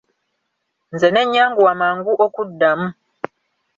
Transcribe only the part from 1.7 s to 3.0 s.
mangu okuddamu.